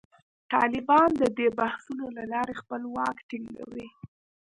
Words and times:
طالبان 0.53 1.09
د 1.21 1.23
دې 1.37 1.47
بحثونو 1.59 2.05
له 2.17 2.23
لارې 2.33 2.53
خپل 2.61 2.81
واک 2.95 3.17
ټینګوي. 3.29 3.87